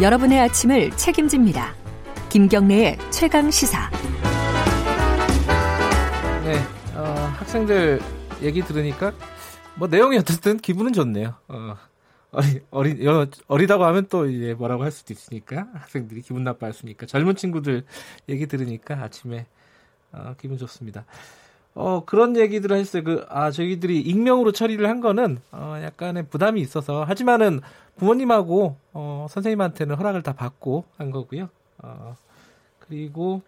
[0.00, 1.74] 여러분의 아침을 책임집니다.
[2.30, 3.90] 김경래의 최강 시사.
[6.42, 6.56] 네,
[6.94, 7.02] 어,
[7.36, 8.00] 학생들
[8.40, 9.12] 얘기 들으니까
[9.74, 11.34] 뭐 내용이 어떻든 기분은 좋네요.
[11.48, 11.76] 어,
[12.30, 13.06] 어리, 어리,
[13.46, 17.84] 어리다고 하면 또 이제 뭐라고 할 수도 있으니까 학생들이 기분 나빠할 수 있으니까 젊은 친구들
[18.30, 19.44] 얘기 들으니까 아침에
[20.12, 21.04] 어, 기분 좋습니다.
[21.74, 23.04] 어, 그런 얘기들을 했어요.
[23.04, 27.04] 그, 아, 저희들이 익명으로 처리를 한 거는, 어, 약간의 부담이 있어서.
[27.04, 27.60] 하지만은
[27.96, 31.48] 부모님하고, 어, 선생님한테는 허락을 다 받고 한 거고요.
[31.78, 32.16] 어,
[32.80, 33.42] 그리고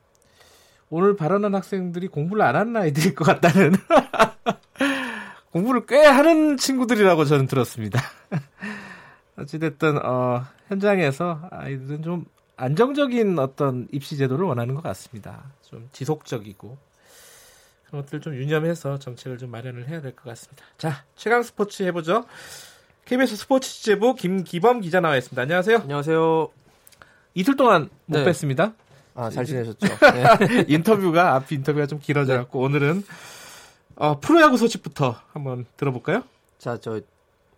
[0.89, 3.73] 오늘 발언한 학생들이 공부를 안 하는 아이들일 것 같다는.
[5.51, 8.01] 공부를 꽤 하는 친구들이라고 저는 들었습니다.
[9.37, 12.25] 어찌됐든, 어, 현장에서 아이들은 좀
[12.57, 15.43] 안정적인 어떤 입시 제도를 원하는 것 같습니다.
[15.63, 16.92] 좀 지속적이고.
[17.93, 20.65] 그런 것들 좀 유념해서 정책을 좀 마련을 해야 될 것 같습니다.
[20.79, 22.25] 자, 최강 스포츠 해보죠.
[23.05, 25.41] KBS 스포츠 취재부 김기범 기자 나와 있습니다.
[25.43, 25.77] 안녕하세요.
[25.79, 26.49] 안녕하세요.
[27.35, 28.25] 이틀 동안 못 네.
[28.25, 28.73] 뵀습니다.
[29.15, 29.87] 아, 잘 지내셨죠?
[29.89, 30.65] 네.
[30.73, 32.65] 인터뷰가, 앞 인터뷰가 좀 길어져 갖고, 네.
[32.65, 33.05] 오늘은,
[33.97, 36.23] 어, 프로야구 소식부터 한번 들어볼까요?
[36.59, 36.99] 자, 저,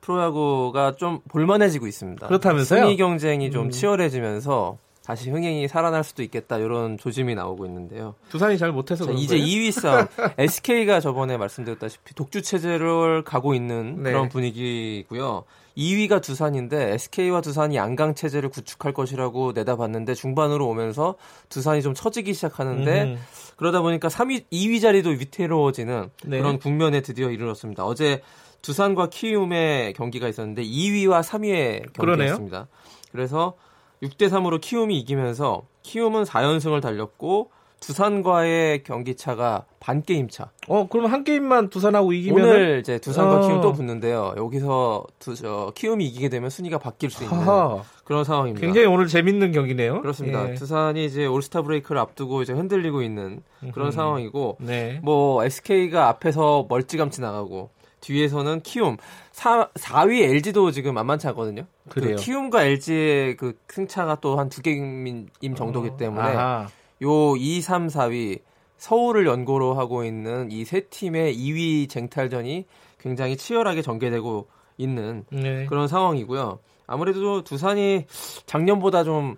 [0.01, 2.27] 프로야구가 좀 볼만해지고 있습니다.
[2.27, 2.81] 그렇다면서요?
[2.83, 3.71] 승리 경쟁이 좀 음.
[3.71, 8.15] 치열해지면서 다시 흥행이 살아날 수도 있겠다 이런 조짐이 나오고 있는데요.
[8.31, 9.47] 두산이 잘 못해서 자, 이제 거예요?
[9.47, 10.07] 2위 싸움
[10.39, 14.11] SK가 저번에 말씀드렸다시피 독주 체제를 가고 있는 네.
[14.11, 15.45] 그런 분위기고요.
[15.77, 21.17] 2위가 두산인데 SK와 두산이 양강 체제를 구축할 것이라고 내다봤는데 중반으로 오면서
[21.51, 23.19] 두산이 좀 처지기 시작하는데 음.
[23.57, 26.39] 그러다 보니까 3위, 2위 자리도 위태로워지는 네.
[26.39, 27.85] 그런 국면에 드디어 이르렀습니다.
[27.85, 28.23] 어제
[28.63, 31.97] 두산과 키움의 경기가 있었는데 2위와 3위의 경기였습니다.
[31.99, 32.69] 그러네요.
[33.13, 33.55] 그래서
[34.05, 40.51] 6대 3으로 키움이 이기면서 키움은 4연승을 달렸고 두산과의 경기 차가 반 게임 차.
[40.69, 43.47] 어, 그럼 한 게임만 두산하고 이기면 오늘 이제 두산과 어.
[43.47, 44.35] 키움 또 붙는데요.
[44.39, 47.83] 여기서 두, 저, 키움이 이기게 되면 순위가 바뀔 수 있는 하하.
[48.05, 48.65] 그런 상황입니다.
[48.65, 50.01] 굉장히 오늘 재밌는 경기네요.
[50.01, 50.51] 그렇습니다.
[50.51, 50.55] 예.
[50.55, 53.43] 두산이 이제 올스타 브레이크를 앞두고 이제 흔들리고 있는
[53.75, 53.91] 그런 음.
[53.91, 55.01] 상황이고 네.
[55.03, 57.69] 뭐 SK가 앞에서 멀찌감치 나가고
[58.05, 58.97] 뒤에서는 키움
[59.33, 61.67] 4, 4위 LG도 지금 만만치 않거든요.
[61.89, 62.17] 그 그래요.
[62.17, 65.27] 그 키움과 LG의 그 승차가 또 한 두 개임
[65.57, 66.69] 정도기 어, 때문에 아하.
[67.03, 68.41] 요 2, 3, 4위
[68.77, 72.67] 서울을 연고로 하고 있는 이 세 팀의 2위 쟁탈전이
[73.01, 75.67] 굉장히 치열하게 전개되고 있는 네.
[75.67, 76.59] 그런 상황이고요.
[76.87, 78.05] 아무래도 두산이
[78.47, 79.37] 작년보다 좀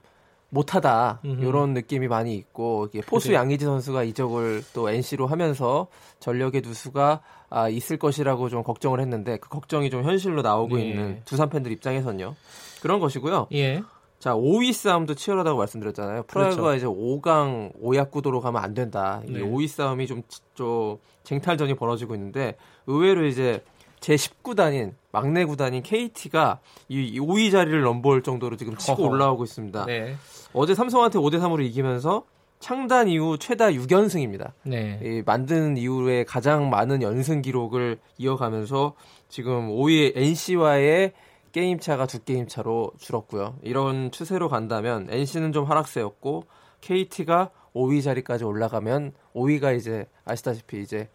[0.49, 3.37] 못하다 이런 느낌이 많이 있고 포수 그래.
[3.39, 5.89] 양의지 선수가 이적을 또 NC로 하면서
[6.21, 10.85] 전력의 누수가 아, 있을 것이라고 좀 걱정을 했는데 그 걱정이 좀 현실로 나오고 예.
[10.85, 12.35] 있는 두산 팬들 입장에선요
[12.81, 13.49] 그런 것이고요.
[13.53, 13.83] 예.
[14.19, 16.25] 자 5위 싸움도 치열하다고 말씀드렸잖아요.
[16.25, 16.77] 프라이가 그렇죠.
[16.77, 19.23] 이제 5강 5약 구도로 가면 안 된다.
[19.27, 19.41] 네.
[19.41, 20.23] 이 5위 싸움이 좀,
[20.55, 22.57] 좀 쟁탈전이 벌어지고 있는데
[22.87, 23.63] 의외로 이제
[24.07, 29.11] 제 19단인 막내 구단인 KT가 이 5위 자리를 넘볼 정도로 지금 치고 어허.
[29.11, 29.85] 올라오고 있습니다.
[29.87, 30.15] 네.
[30.53, 32.23] 어제 삼성한테 5대 3으로 이기면서
[32.61, 34.53] 창단 이후 최다 6연승입니다.
[34.63, 35.01] 네.
[35.03, 38.95] 이 만든 이후에 가장 많은 연승 기록을 이어가면서
[39.29, 41.13] 지금 5위 NC와의
[41.51, 43.57] 게임 차가 두 게임 차로 줄었고요.
[43.63, 46.45] 이런 추세로 간다면 NC는 좀 하락세였고
[46.81, 51.09] KT가 5위 자리까지 올라가면 5위가 이제 아시다시피 이제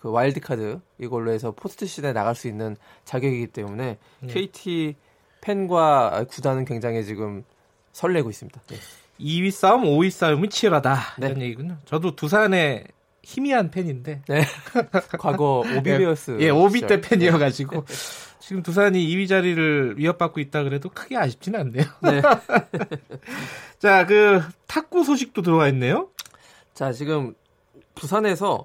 [0.00, 4.32] 그 와일드 카드 이걸로 해서 포스트 시즌에 나갈 수 있는 자격이기 때문에 네.
[4.32, 4.96] KT
[5.42, 7.44] 팬과 구단은 굉장히 지금
[7.92, 8.60] 설레고 있습니다.
[8.66, 8.76] 네.
[9.20, 11.26] 2위 싸움, 5위 싸움이 치열하다 네.
[11.26, 11.76] 이런 얘기군요.
[11.84, 12.86] 저도 두산의
[13.22, 14.22] 희미한 팬인데.
[14.26, 14.42] 네.
[15.18, 16.38] 과거 OB베어스.
[16.40, 17.84] 예, OB 때 팬이어가지고
[18.40, 21.84] 지금 두산이 2위 자리를 위협받고 있다 그래도 크게 아쉽지는 않네요.
[22.02, 22.22] 네.
[23.78, 26.08] 자, 그 탁구 소식도 들어와 있네요.
[26.72, 27.34] 자, 지금
[27.94, 28.64] 부산에서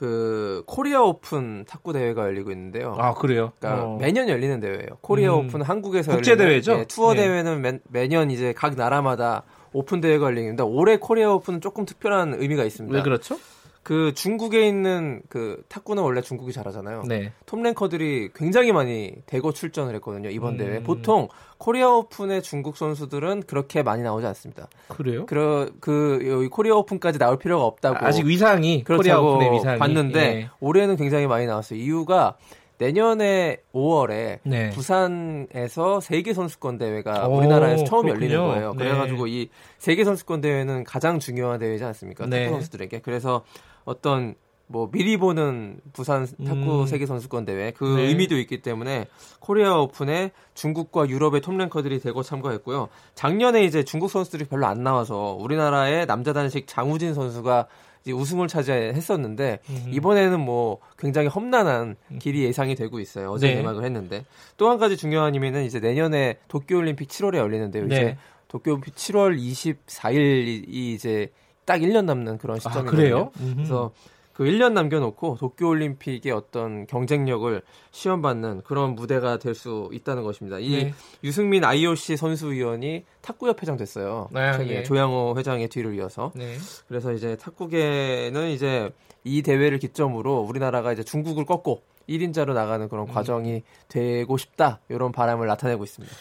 [0.00, 2.96] 그 코리아 오픈 탁구 대회가 열리고 있는데요.
[2.98, 3.52] 아 그래요?
[3.58, 3.98] 그러니까 어.
[3.98, 4.96] 매년 열리는 대회예요.
[5.02, 5.44] 코리아 음.
[5.44, 6.72] 오픈 한국에서 국제 대회죠.
[6.72, 7.20] 예, 투어 네.
[7.20, 9.42] 대회는 매, 매년 이제 각 나라마다
[9.74, 12.96] 오픈 대회가 열리는데 올해 코리아 오픈은 조금 특별한 의미가 있습니다.
[12.96, 13.36] 왜 그렇죠?
[13.82, 17.04] 그 중국에 있는 그 탁구는 원래 중국이 잘하잖아요.
[17.08, 17.32] 네.
[17.46, 20.28] 톱 랭커들이 굉장히 많이 대거 출전을 했거든요.
[20.28, 20.58] 이번 음.
[20.58, 20.82] 대회.
[20.82, 24.68] 보통 코리아 오픈의 중국 선수들은 그렇게 많이 나오지 않습니다.
[24.88, 25.24] 그래요?
[25.26, 28.04] 그, 그 여기 코리아 오픈까지 나올 필요가 없다고.
[28.04, 30.50] 아직 위상이 코리아 오픈의 위상이 낮았는데 예.
[30.60, 31.78] 올해는 굉장히 많이 나왔어요.
[31.78, 32.36] 이유가
[32.80, 34.70] 내년에 5월에 네.
[34.70, 38.24] 부산에서 세계 선수권 대회가 오, 우리나라에서 처음 그렇군요.
[38.24, 38.72] 열리는 거예요.
[38.72, 38.84] 네.
[38.84, 39.30] 그래가지고 네.
[39.32, 42.24] 이 세계 선수권 대회는 가장 중요한 대회지 않습니까?
[42.24, 42.44] 네.
[42.44, 43.00] 탁구 선수들에게.
[43.00, 43.44] 그래서
[43.84, 44.34] 어떤
[44.66, 46.86] 뭐 미리 보는 부산 탁구 음.
[46.86, 48.02] 세계 선수권 대회 그 네.
[48.04, 49.08] 의미도 있기 때문에
[49.40, 52.88] 코리아 오픈에 중국과 유럽의 톱랭커들이 대거 참가했고요.
[53.14, 57.66] 작년에 이제 중국 선수들이 별로 안 나와서 우리나라의 남자 단식 장우진 선수가
[58.08, 59.86] 우승을 차지했었는데 음.
[59.92, 62.18] 이번에는 뭐 굉장히 험난한 음.
[62.18, 63.30] 길이 예상이 되고 있어요.
[63.30, 63.56] 어제 네.
[63.56, 64.24] 개막을 했는데
[64.56, 67.86] 또 한 가지 중요한 의미는 이제 내년에 도쿄올림픽 7월에 열리는데요.
[67.86, 67.94] 네.
[67.94, 68.16] 이제
[68.48, 71.30] 도쿄올림픽 7월 24일이 이제
[71.64, 72.88] 딱 1년 남는 그런 아, 시점이거든요.
[72.88, 73.30] 아, 그래요?
[73.54, 73.92] 그래서
[74.40, 77.60] 그 1년 남겨놓고 도쿄올림픽의 어떤 경쟁력을
[77.90, 80.58] 시험받는 그런 무대가 될 수 있다는 것입니다.
[80.58, 80.94] 이 네.
[81.22, 84.28] 유승민 IOC 선수위원이 탁구협 회장 됐어요.
[84.30, 84.82] 네, 네.
[84.84, 86.32] 조양호 회장의 뒤를 이어서.
[86.34, 86.56] 네.
[86.88, 88.90] 그래서 이제 탁구계는 이제
[89.24, 93.12] 이 대회를 기점으로 우리나라가 이제 중국을 꺾고 1인자로 나가는 그런 음.
[93.12, 96.14] 과정이 되고 싶다 이런 바람을 나타내고 있습니다.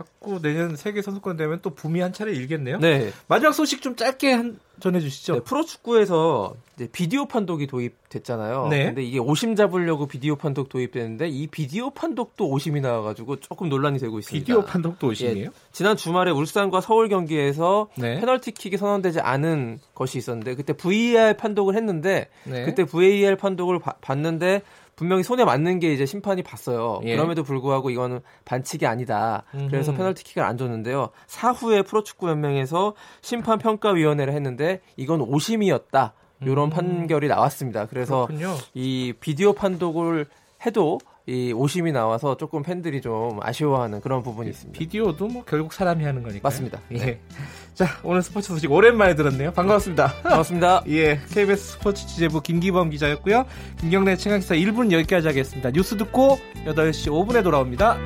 [0.00, 2.78] 자꾸 내년 세계 선수권 되면 또 붐이 한 차례 일겠네요.
[2.78, 3.12] 네.
[3.28, 5.34] 마지막 소식 좀 짧게 한, 전해주시죠.
[5.34, 6.56] 네, 프로축구에서
[6.92, 8.66] 비디오 판독이 도입 됐잖아요.
[8.68, 8.86] 네.
[8.86, 14.18] 근데 이게 오심 잡으려고 비디오 판독 도입되는데 이 비디오 판독도 오심이 나와가지고 조금 논란이 되고
[14.18, 14.44] 있습니다.
[14.44, 15.46] 비디오 판독도 오심이에요?
[15.46, 18.20] 예, 지난 주말에 울산과 서울 경기에서 네.
[18.20, 22.64] 페널티킥이 선언되지 않은 것이 있었는데 그때 VAR 판독을 했는데 네.
[22.64, 24.62] 그때 VAR 판독을 바, 봤는데
[24.96, 27.00] 분명히 손에 맞는 게 이제 심판이 봤어요.
[27.04, 27.16] 예.
[27.16, 29.44] 그럼에도 불구하고 이거는 반칙이 아니다.
[29.70, 31.08] 그래서 페널티킥을 안 줬는데요.
[31.26, 36.12] 사후에 프로축구연맹에서 심판평가위원회를 했는데 이건 오심이었다.
[36.42, 36.70] 이런 음.
[36.70, 37.86] 판결이 나왔습니다.
[37.86, 38.56] 그래서 그렇군요.
[38.74, 40.26] 이 비디오 판독을
[40.66, 44.78] 해도 이 오심이 나와서 조금 팬들이 좀 아쉬워하는 그런 부분이 있습니다.
[44.78, 46.40] 비디오도 뭐 결국 사람이 하는 거니까.
[46.42, 46.80] 맞습니다.
[46.92, 46.98] 예.
[46.98, 47.20] 네.
[47.74, 49.52] 자, 오늘 스포츠 소식 오랜만에 들었네요.
[49.52, 50.12] 반가웠습니다.
[50.22, 50.82] 반갑습니다.
[50.88, 51.20] 예.
[51.32, 53.46] KBS 스포츠 취재부 김기범 기자였고요.
[53.78, 55.70] 김경래 최강기사 1분 여기까지 하겠습니다.
[55.70, 57.98] 뉴스 듣고 8시 5분에 돌아옵니다.